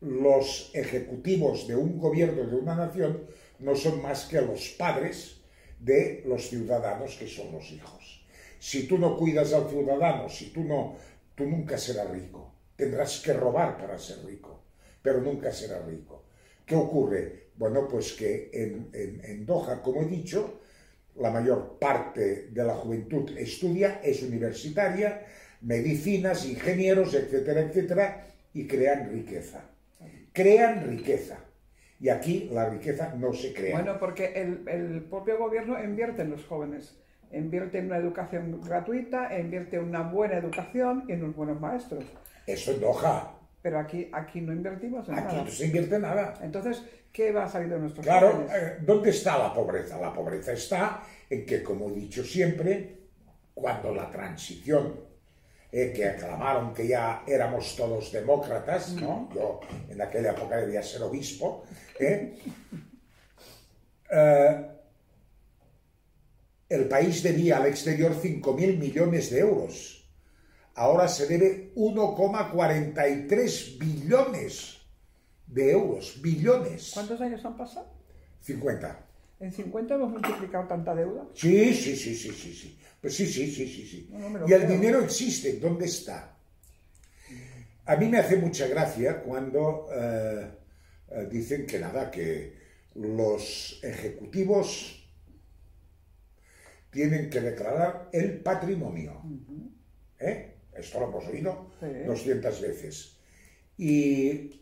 [0.00, 3.26] los ejecutivos de un gobierno, de una nación,
[3.60, 5.41] no son más que los padres
[5.82, 8.24] de los ciudadanos que son los hijos.
[8.58, 10.96] Si tú no cuidas al ciudadano, si tú no,
[11.34, 12.52] tú nunca serás rico.
[12.76, 14.62] Tendrás que robar para ser rico,
[15.02, 16.24] pero nunca serás rico.
[16.64, 17.42] ¿Qué ¿Qué ocurre?
[17.56, 20.60] Bueno, pues que en, en, Doha, como he dicho,
[21.16, 25.26] la mayor parte de la juventud estudia, es universitaria,
[25.60, 29.64] medicinas, ingenieros, etcétera, etcétera, y crean riqueza.
[30.32, 31.38] Crean riqueza.
[32.02, 33.76] Y aquí la riqueza no se crea.
[33.76, 36.98] Bueno, porque el, el propio gobierno invierte en los jóvenes
[37.32, 42.04] invierte en una educación gratuita, invierte en una buena educación y en unos buenos maestros.
[42.46, 43.34] Eso es Doha.
[43.62, 45.40] Pero aquí, aquí no invertimos en aquí nada.
[45.40, 46.34] Aquí no se invierte nada.
[46.42, 50.00] Entonces, ¿qué va a salir de nuestros Claro, eh, ¿dónde está la pobreza?
[50.00, 52.98] La pobreza está en que, como he dicho siempre,
[53.54, 54.94] cuando la transición,
[55.72, 59.30] eh, que aclamaron que ya éramos todos demócratas, ¿no?
[59.34, 61.64] Yo en aquella época debía ser obispo,
[61.98, 62.38] ¿eh?
[64.10, 64.68] eh
[66.72, 70.08] el país debía al exterior 5.000 millones de euros.
[70.74, 74.78] Ahora se debe 1,43 billones
[75.46, 76.18] de euros.
[76.22, 76.92] Billones.
[76.94, 77.92] ¿Cuántos años han pasado?
[78.40, 79.06] 50.
[79.40, 81.26] ¿En 50 hemos multiplicado tanta deuda?
[81.34, 82.54] Sí, sí, sí, sí, sí.
[82.54, 82.78] sí.
[83.02, 83.84] Pues sí, sí, sí, sí.
[83.84, 84.10] sí.
[84.46, 85.58] y el dinero existe.
[85.58, 86.38] ¿Dónde está?
[87.84, 90.48] A mí me hace mucha gracia cuando eh,
[91.10, 92.56] eh, dicen que nada, que
[92.94, 95.04] los ejecutivos
[96.90, 99.20] tienen que declarar el patrimonio.
[100.20, 100.54] ¿Eh?
[100.72, 101.72] Esto lo hemos oído
[102.06, 103.16] 200 veces.
[103.78, 104.60] Y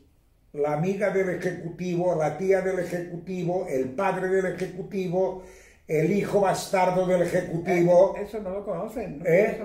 [0.55, 5.45] la amiga del ejecutivo, la tía del ejecutivo, el padre del ejecutivo,
[5.91, 8.15] el hijo bastardo del ejecutivo.
[8.17, 9.61] Eh, eso no lo conocen, no ¿Eh?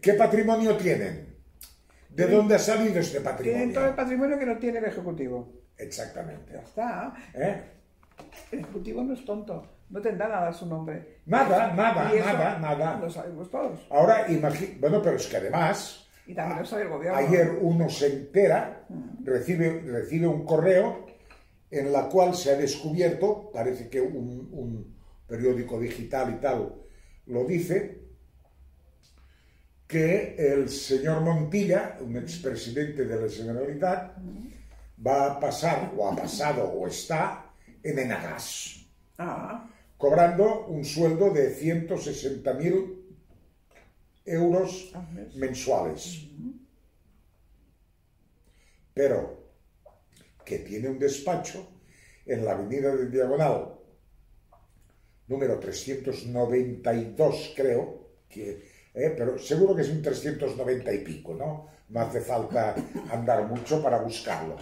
[0.00, 1.34] ¿Qué patrimonio tienen?
[2.10, 3.56] ¿De dónde ha salido este patrimonio?
[3.56, 5.50] Tienen todo el patrimonio que no tiene el ejecutivo.
[5.78, 6.52] Exactamente.
[6.52, 7.14] Ya está.
[8.52, 9.66] El ejecutivo no es tonto.
[9.88, 11.20] No tendrá nada su nombre.
[11.24, 12.98] Nada, nada, nada, nada.
[12.98, 13.80] Lo sabemos todos.
[13.90, 16.06] Ahora, imagínate, bueno, pero es que además...
[16.26, 17.18] Y también lo sabe el gobierno.
[17.18, 19.24] Ayer uno se entera, mm.
[19.24, 21.06] recibe, recibe un correo
[21.70, 24.93] en la cual se ha descubierto, parece que un, un
[25.34, 26.74] periódico digital y tal
[27.26, 28.02] lo dice,
[29.86, 34.16] que el señor Montilla, un expresidente de la Generalitat,
[35.06, 38.86] va a pasar, o ha pasado, o está en Enagas.
[39.16, 39.70] Ah
[40.04, 43.02] cobrando un sueldo de 160.000
[44.26, 44.92] euros
[45.36, 46.26] mensuales.
[48.92, 49.48] Pero
[50.44, 51.66] que tiene un despacho
[52.26, 53.73] en la avenida del Diagonal,
[55.28, 61.68] número 392 creo, que, eh, pero seguro que es un 390 y pico, ¿no?
[61.88, 62.74] No hace falta
[63.10, 64.56] andar mucho para buscarlo.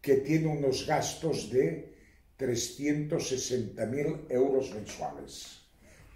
[0.00, 1.94] Que tiene unos gastos de
[2.38, 5.62] 360.000 euros mensuales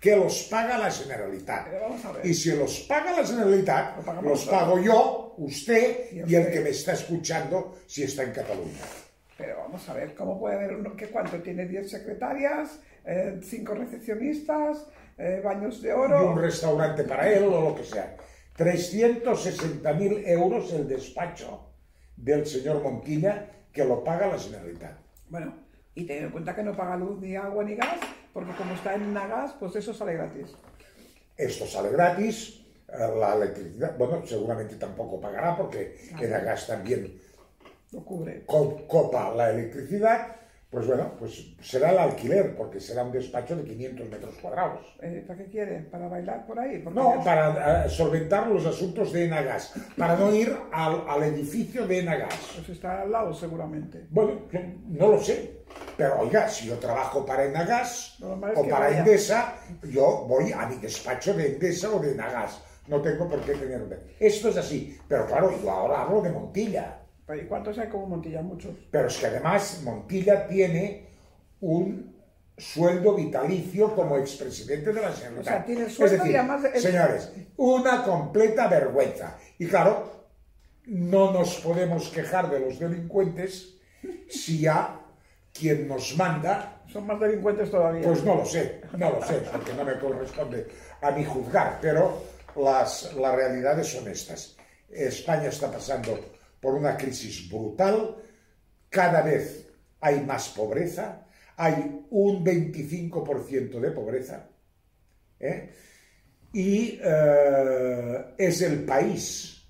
[0.00, 1.66] que los paga la Generalitat.
[2.24, 6.92] Y si los paga la Generalitat, los pago yo, usted y, el que me está
[6.92, 9.05] escuchando si está en Cataluña.
[9.76, 14.86] Vamos a ver, ¿cómo puede haber uno que cuánto tiene 10 secretarias, 5 eh, recepcionistas,
[15.18, 16.18] eh, baños de oro?
[16.18, 18.16] Y un restaurante para él o lo que sea.
[18.56, 21.74] 360.000 euros el despacho
[22.16, 24.96] del señor Montilla que lo paga la Generalitat.
[25.28, 25.54] Bueno,
[25.94, 27.98] y tener en cuenta que no paga luz, ni agua, ni gas,
[28.32, 30.56] porque como está en gas, pues eso sale gratis.
[31.36, 37.25] Esto sale gratis, eh, la electricidad, bueno, seguramente tampoco pagará porque el gas también
[37.92, 38.44] lo cubre.
[38.46, 40.36] copa la electricidad,
[40.70, 44.84] pues bueno, pues será el alquiler, porque será un despacho de 500 metros cuadrados.
[45.00, 45.78] Eh, ¿Para qué quiere?
[45.82, 46.84] ¿Para bailar por ahí?
[46.92, 52.34] No, para eh, solventar los asuntos de Enagas, para no ir al, edificio de Enagas.
[52.56, 54.06] Pues está al lado seguramente.
[54.10, 54.40] Bueno,
[54.88, 55.62] no lo sé,
[55.96, 61.32] pero oiga, si yo trabajo para Enagas o para Endesa, yo voy a mi despacho
[61.32, 62.60] de Endesa o de Enagas.
[62.88, 64.14] No tengo por qué tener...
[64.20, 67.05] Esto es así, pero claro, yo ahora hablo de Montilla.
[67.34, 68.42] ¿Y cuántos hay como Montilla?
[68.42, 68.74] Muchos.
[68.90, 71.08] Pero es que además Montilla tiene
[71.60, 72.14] un
[72.56, 75.40] sueldo vitalicio como expresidente de la Generalitat.
[75.40, 79.36] O sea, tiene sueldo es decir, señores, una completa vergüenza.
[79.58, 80.26] Y claro,
[80.86, 83.74] no nos podemos quejar de los delincuentes
[84.28, 85.00] si ya
[85.52, 86.82] quien nos manda...
[86.86, 88.02] Son más delincuentes todavía.
[88.02, 90.68] Pues no lo sé, no lo sé, porque no me corresponde
[91.02, 92.22] a mí juzgar, pero
[92.56, 94.56] las, las realidades son estas.
[94.88, 96.18] España está pasando
[96.66, 98.16] por una crisis brutal,
[98.90, 99.68] cada vez
[100.00, 101.24] hay más pobreza,
[101.56, 104.50] hay un 25% de pobreza,
[105.38, 105.70] ¿eh?
[106.52, 109.64] y eh, es el país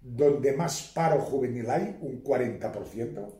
[0.00, 3.34] donde más paro juvenil hay, un 40%.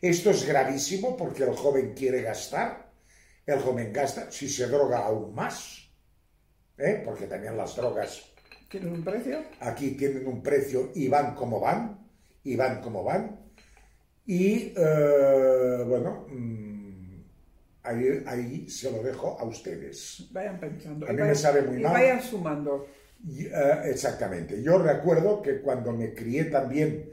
[0.00, 2.92] Esto es gravísimo porque el joven quiere gastar,
[3.44, 5.86] el joven gasta, si se droga aún más,
[6.78, 7.02] ¿eh?
[7.04, 8.32] porque también las drogas
[8.68, 9.44] ¿Tienen un precio?
[9.60, 12.05] Aquí tienen un precio y van como van,
[12.50, 13.40] y van como van.
[14.26, 17.20] Y eh, bueno, mm,
[17.82, 20.28] ahí, ahí se lo dejo a ustedes.
[20.32, 21.06] Vayan pensando.
[21.08, 21.92] A mí me sabe muy y mal.
[21.92, 22.86] vayan sumando.
[23.26, 24.62] Y, eh, exactamente.
[24.62, 27.10] Yo recuerdo que cuando me crié también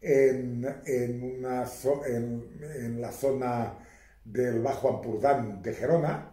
[0.00, 2.44] en, en una zo- en,
[2.84, 3.78] en la zona
[4.24, 6.32] del Bajo Ampurdán de Gerona,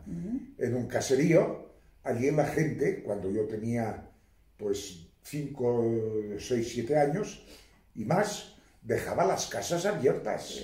[0.58, 1.70] en un caserío,
[2.04, 4.10] allí la gente, cuando yo tenía
[4.58, 7.46] pues 5, 6, 7 años
[7.96, 10.62] y más, dejaba las casas abiertas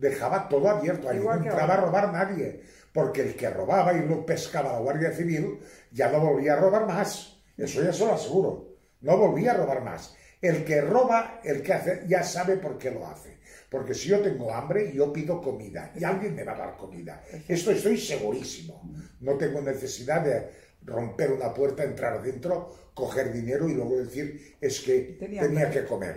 [0.00, 2.62] dejaba todo abierto, Igual no entraba a robar nadie,
[2.92, 5.60] porque el que robaba y lo pescaba la Guardia Civil
[5.92, 9.82] ya no volvía a robar más, eso ya se lo aseguro, no volvía a robar
[9.82, 10.16] más.
[10.40, 13.40] El que roba, el que hace, ya sabe por qué lo hace.
[13.68, 17.22] Porque si yo tengo hambre, yo pido comida y alguien me va a dar comida.
[17.46, 18.82] Esto estoy segurísimo.
[19.20, 20.48] No tengo necesidad de
[20.82, 25.84] romper una puerta, entrar dentro, coger dinero y luego decir es que Tenía tenía que
[25.84, 26.16] comer.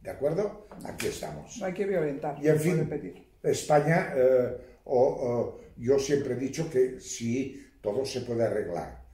[0.00, 0.68] ¿De acuerdo?
[0.84, 1.58] Aquí estamos.
[1.58, 2.32] No hay que violentar.
[2.42, 2.78] Y en fin.
[3.42, 9.04] España, eh, o- o- yo siempre he dicho que sí, todo se puede arreglar,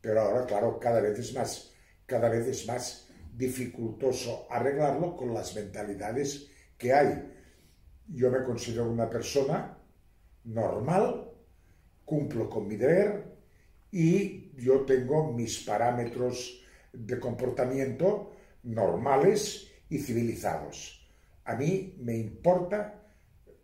[0.00, 1.72] pero ahora, claro, cada vez es más,
[2.06, 7.10] cada vez es más dificultoso arreglarlo con las mentalidades que hay.
[8.08, 9.78] Yo me considero una persona
[10.44, 11.30] normal,
[12.04, 13.24] cumplo con mi deber
[13.90, 16.62] y yo tengo mis parámetros
[16.92, 21.08] de comportamiento normales y civilizados.
[21.44, 23.02] A mí me importa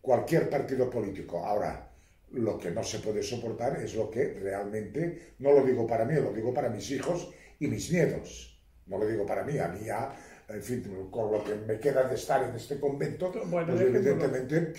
[0.01, 1.45] cualquier partido político.
[1.45, 1.91] Ahora,
[2.33, 6.15] lo que no se puede soportar es lo que realmente, no lo digo para mí,
[6.15, 8.59] lo digo para mis hijos y mis nietos.
[8.87, 10.15] No lo digo para mí, a mí ya,
[10.49, 14.73] en fin, con lo que me queda de estar en este convento, Bueno, pues evidentemente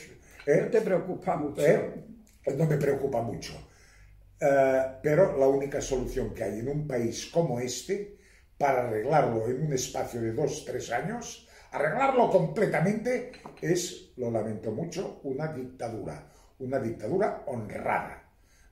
[0.45, 0.61] ¿eh?
[0.63, 1.61] No te preocupa mucho.
[1.65, 2.05] ¿eh?
[2.57, 3.53] no me preocupa mucho.
[4.41, 8.17] Eh, pero la única solución que hay en un país como este,
[8.58, 15.19] para arreglarlo en un espacio de dos, tres años, arreglarlo completamente, es, lo lamento mucho,
[15.23, 16.30] una dictadura.
[16.60, 18.25] Una dictadura honrada.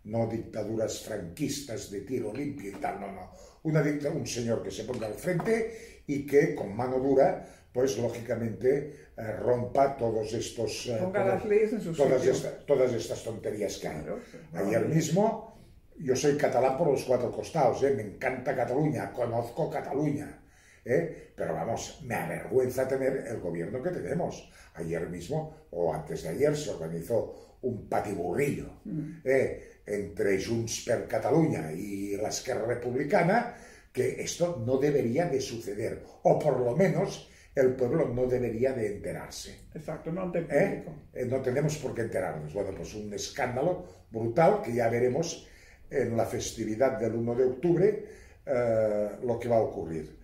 [0.05, 3.31] No dictaduras franquistas de tiro limpio y tal, no, no.
[3.63, 7.97] Una dicta- un señor que se ponga al frente y que con mano dura, pues
[7.97, 10.87] lógicamente eh, rompa todos estos...
[10.87, 12.31] eh, todas- las leyes en su todas, sitio.
[12.33, 14.01] esta- todas estas tonterías que hay.
[14.01, 14.19] Claro,
[14.53, 15.56] Ayer mismo,
[15.99, 17.93] yo soy catalán por los cuatro costados, ¿eh?
[17.95, 20.39] me encanta Cataluña, conozco Cataluña,
[20.85, 21.31] ¿eh?
[21.35, 24.49] pero vamos, me avergüenza tener el gobierno que tenemos.
[24.75, 28.81] Ayer mismo, o antes de ayer, se organizó un patiburrillo
[29.23, 29.81] ¿eh?
[29.85, 33.55] entre Junts per Catalunya y la Esquerra Republicana,
[33.91, 38.97] que esto no debería de suceder, o por lo menos el pueblo no debería de
[38.97, 39.61] enterarse.
[39.73, 40.83] Exacto, no ¿eh?
[41.13, 42.53] Eh, no tenemos por qué enterarnos.
[42.53, 45.47] Bueno, pues un escándalo brutal que ya veremos
[45.89, 48.05] en la festividad del 1 de octubre
[48.45, 50.17] eh, lo que va a ocurrir.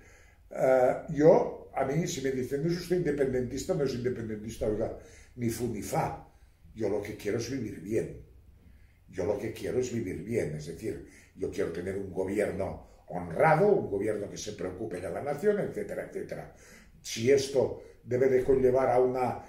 [0.50, 4.98] Eh, yo, a mí, si me dicen, es usted independentista, no es independentista, oiga,
[5.36, 6.28] ni fu ni fa.
[6.74, 8.22] Yo lo que quiero es vivir bien.
[9.10, 13.68] Yo lo que quiero es vivir bien, es decir, yo quiero tener un gobierno honrado,
[13.68, 16.56] un gobierno que se preocupe de la nación, etcétera, etcétera.
[17.02, 19.44] Si esto debe de conllevar a, una,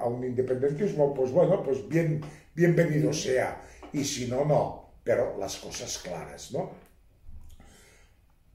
[0.00, 2.20] a un independentismo, pues bueno, pues bien,
[2.54, 3.62] bienvenido sea.
[3.92, 4.83] Y si no, no.
[5.04, 6.70] Pero las cosas claras, ¿no?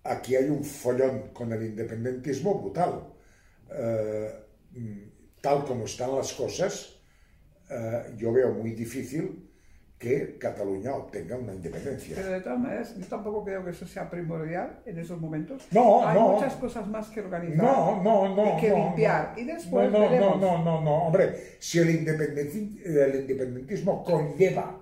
[0.04, 3.04] Aquí hay un follón con el independentismo brutal.
[3.72, 4.32] Eh,
[4.72, 4.98] mm,
[5.42, 6.96] tal como están las cosas,
[7.70, 9.46] eh, yo veo muy difícil
[10.00, 12.16] que Cataluña obtenga una independencia.
[12.16, 15.68] Pero de todas maneras, yo tampoco creo que eso sea primordial en esos momentos.
[15.72, 16.30] No, Hay no.
[16.32, 17.58] muchas cosas más que organizar.
[17.58, 18.58] No, no, no.
[18.58, 19.34] Y que no, limpiar.
[19.36, 19.42] no.
[19.42, 20.40] Y después no, no, veremos.
[20.40, 24.79] no, no, no, no, hombre, si el, independenti- el independentismo conlleva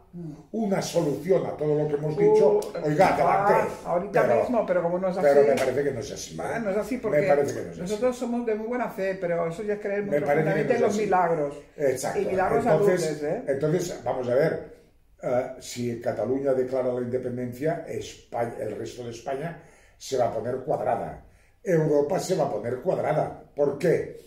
[0.51, 3.73] una solución a todo lo que hemos dicho, Uh, oiga, ah, adelante.
[3.85, 5.27] ahorita Pero- mismo, pero como no es así.
[5.27, 6.37] Pero me parece que no es así.
[6.39, 7.81] Ah, no es así porque Me parece que no es así.
[7.81, 10.81] nosotros somos de muy buena fe, pero eso ya es creer muy profundamente no en
[10.81, 11.55] los milagros.
[11.77, 12.19] Exacto.
[12.21, 13.43] Y milagros entonces, ¿eh?
[13.47, 14.77] entonces, vamos a ver,
[15.21, 19.61] eh, si Cataluña declara la independencia, España- el resto de España
[19.97, 21.23] se va a poner cuadrada.
[21.63, 23.43] Europa se va a poner cuadrada.
[23.55, 24.17] ¿Por qué?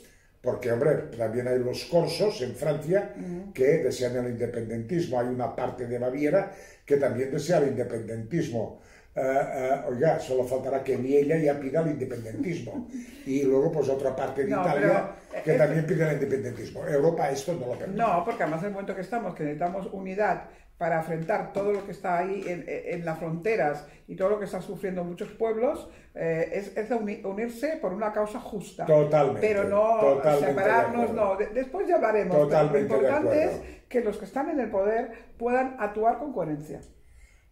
[0.42, 3.14] Porque, hombre, también hay los corsos en Francia
[3.52, 5.20] que desean el independentismo.
[5.20, 6.50] Hay una parte de Baviera
[6.84, 8.80] que también desea el independentismo.
[9.14, 12.88] Eh, eh, oiga, solo faltará que Viella ya pida el independentismo.
[13.26, 16.86] Y luego, pues, otra parte de No, Italia pero, que eh, también pide el independentismo.
[16.86, 18.00] Europa esto no lo permite.
[18.00, 20.44] No, porque además en el momento que estamos, que necesitamos unidad
[20.80, 24.46] para afrontar todo lo que está ahí en, en las fronteras y todo lo que
[24.46, 28.86] están sufriendo muchos pueblos, eh, es, es uni- unirse por una causa justa.
[28.86, 31.36] Totalmente, Pero no totalmente separarnos, no.
[31.36, 32.34] De- después ya hablaremos.
[32.34, 33.60] pero Totalmente lo de importante es
[33.90, 36.80] que los que están en el poder puedan actuar con coherencia.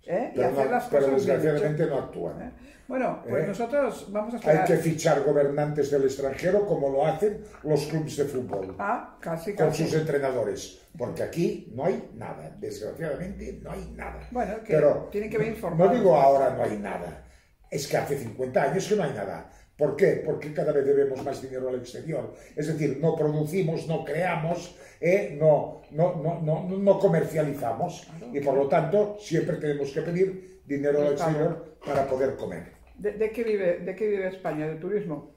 [0.08, 0.30] ¿Eh?
[0.32, 2.42] y Pero, hacer no- las pero cosas bien desgraciadamente no actúan.
[2.42, 2.52] ¿eh?
[2.88, 3.46] Bueno, pues ¿Eh?
[3.48, 4.66] nosotros vamos a Hay esperar.
[4.66, 8.74] que fichar gobernantes del extranjero como lo hacen los clubes de fútbol.
[8.78, 9.84] Ah, casi, con casi.
[9.84, 14.26] sus entrenadores, porque aquí no hay nada, desgraciadamente no hay nada.
[14.30, 15.92] Bueno, que Pero tienen que venir no formados.
[15.98, 17.24] digo ahora no hay nada,
[17.70, 19.50] es que hace 50 años que no hay nada.
[19.78, 20.22] ¿Por qué?
[20.26, 22.34] Porque cada vez debemos más dinero al exterior.
[22.56, 28.54] Es decir, no producimos, no creamos, eh, no, no, no, no, no comercializamos y por
[28.54, 32.72] lo tanto siempre tenemos que pedir dinero al exterior para poder comer.
[32.98, 34.66] ¿De, de qué vive, ¿De qué vive España?
[34.66, 35.36] ¿Del turismo?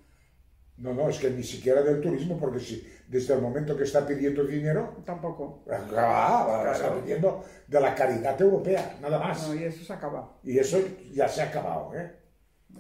[0.78, 4.08] No, no, es que ni siquiera del turismo, porque si desde el momento que está
[4.08, 5.64] pidiendo dinero, Tampoco.
[5.70, 7.02] Ah, está Claro.
[7.04, 9.48] pidiendo de la caridad europea, nada más.
[9.48, 10.39] No, y eso se acaba.
[10.44, 10.80] Y eso
[11.14, 12.12] ya se ha acabado, ¿eh?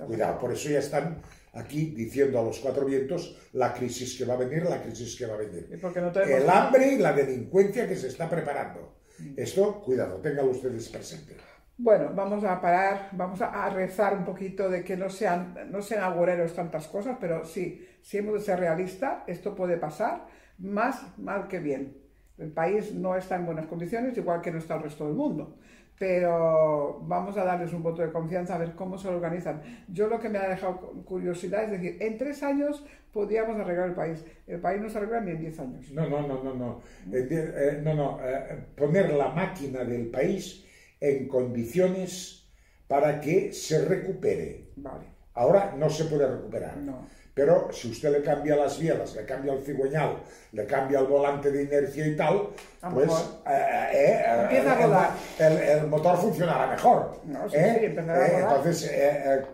[0.07, 1.21] Cuidado, por eso ya están
[1.53, 5.25] aquí diciendo a los cuatro vientos la crisis que va a venir, la crisis que
[5.25, 5.67] va a venir.
[6.01, 6.11] no.
[6.21, 9.01] El hambre y la delincuencia que se está preparando.
[9.35, 11.37] Esto, cuidado, ténganlo ustedes presente.
[11.77, 15.81] Bueno, vamos a parar, vamos a, a rezar un poquito de que no sean, no
[15.81, 20.27] sean agoreros tantas cosas, pero sí, si hemos de ser realistas, esto puede pasar
[20.59, 21.97] más mal que bien.
[22.37, 25.57] El país no está en buenas condiciones, igual que no está el resto del mundo.
[26.01, 29.61] Pero vamos a darles un voto de confianza a ver cómo se organizan.
[29.87, 32.83] Yo lo que me ha dejado cu- curiosidad es decir, en tres años
[33.13, 34.25] podríamos arreglar el país.
[34.47, 35.91] El país no se arregla ni en diez años.
[35.91, 36.81] No, no, no, no, no.
[37.13, 38.17] Eh, no, no.
[38.23, 40.65] eh, poner la máquina del país
[40.99, 42.49] en condiciones
[42.87, 44.71] para que se recupere.
[44.77, 46.77] Vale, Ahora no se puede recuperar.
[46.77, 47.05] no.
[47.41, 50.17] Pero si usted le cambia las bielas, le cambia el cigüeñal,
[50.51, 52.49] le cambia el volante de inercia y tal,
[52.93, 55.09] pues eh, eh, eh, a el- rodar.
[55.39, 57.19] El, el motor funcionará mejor.
[57.25, 58.57] No, sí, sí, empezará a rodar.
[58.57, 58.91] Entonces,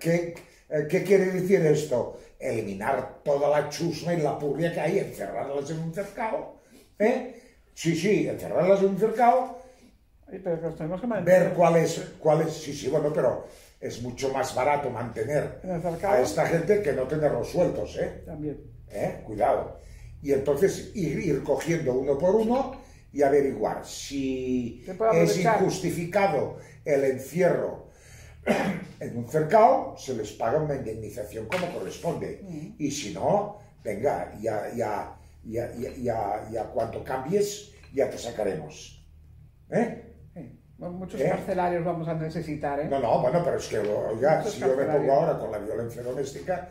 [0.02, 0.36] ¿qué,
[0.90, 2.20] ¿qué quiere decir esto?
[2.38, 6.56] Eliminar toda la chusma y la purria que hay, encerrarlas en un cercado.
[7.00, 7.42] ¿eh?
[7.74, 9.60] Sí, sí, encerrarlas en un cercado
[10.30, 11.54] Ay, Pero que ver mantener.
[11.54, 13.46] cuál es, cuál es, sí, sí, bueno, pero
[13.80, 15.62] es mucho más barato mantener
[16.04, 18.24] a esta gente que no tenerlos sueltos, ¿eh?
[18.26, 18.60] También.
[18.90, 19.22] ¿Eh?
[19.26, 19.80] Cuidado.
[20.22, 22.82] Y entonces ir, ir cogiendo uno por uno
[23.14, 27.88] y averiguar si es injustificado el encierro
[29.00, 32.42] en un cercado, se les paga una indemnización como corresponde.
[32.44, 32.76] Mm.
[32.80, 39.06] Y si no, venga, ya, ya, ya, ya, ya, ya cuando cambies, ya te sacaremos.
[39.70, 40.07] ¿Eh?
[40.78, 41.30] Bueno, Muchos ¿Eh?
[41.30, 42.88] carcelarios vamos a necesitar, ¿eh?
[42.90, 45.58] No, no, bueno, pero es que, oiga, Muchos si yo me pongo ahora con la
[45.58, 46.70] violencia doméstica,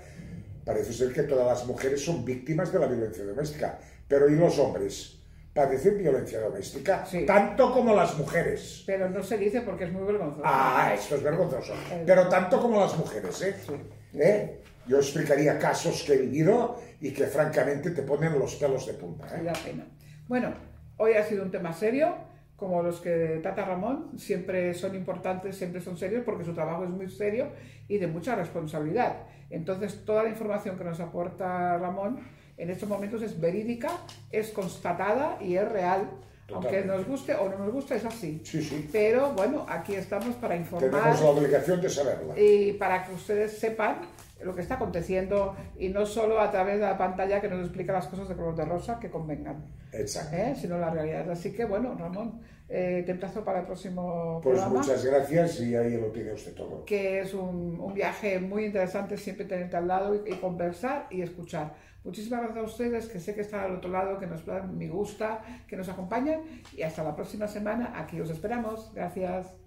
[0.64, 3.78] parece ser que todas las mujeres son víctimas de la violencia doméstica.
[4.07, 5.18] Pero ¿y los hombres?
[5.52, 7.04] ¿Padecen violencia doméstica?
[7.07, 7.24] Sí.
[7.24, 8.84] Tanto como las mujeres.
[8.86, 10.42] Pero no se dice porque es muy vergonzoso.
[10.44, 11.72] Ah, esto es vergonzoso.
[11.90, 12.04] Eh.
[12.07, 13.57] Pero tanto como las mujeres, ¿eh?
[13.66, 13.72] Sí.
[14.20, 14.61] ¿Eh?
[14.86, 19.26] Yo explicaría casos que he vivido y que francamente te ponen los pelos de punta.
[19.36, 19.42] ¿eh?
[19.42, 19.84] da pena.
[20.28, 20.54] Bueno,
[20.98, 22.14] hoy ha sido un tema serio,
[22.57, 26.90] como los que trata Ramón, siempre son importantes, siempre son serios porque su trabajo es
[26.90, 27.48] muy serio
[27.86, 29.24] y de mucha responsabilidad.
[29.50, 32.20] Entonces, toda la información que nos aporta Ramón
[32.57, 33.90] en estos momentos es verídica,
[34.32, 36.11] es constatada y es real.
[36.48, 36.96] Aunque Totalmente.
[36.96, 38.40] nos guste o no nos guste, es así.
[38.44, 38.88] Sí, sí.
[38.92, 40.90] Pero bueno, aquí estamos para informar.
[40.90, 42.38] Tenemos la obligación de saberla.
[42.40, 43.96] y para que ustedes sepan
[44.43, 47.93] lo que está aconteciendo y no solo a través de la pantalla que nos explica
[47.93, 50.37] las cosas de color de rosa que convengan, Exacto.
[50.37, 50.55] ¿eh?
[50.61, 51.30] sino la realidad.
[51.30, 55.74] Así que bueno, Ramón, eh, te emplazo para el próximo Pues programa, muchas gracias y
[55.74, 56.84] ahí lo tiene usted todo.
[56.84, 61.22] que es un, un viaje muy interesante siempre tenerte al lado y, y conversar y
[61.22, 61.74] escuchar.
[62.05, 64.87] Muchísimas gracias a ustedes, que sé que están al otro lado, que nos dan mi
[64.87, 66.41] gusta, que nos acompañan
[66.76, 67.93] y hasta la próxima semana.
[67.97, 68.93] Aquí os esperamos.
[68.95, 69.65] Gracias.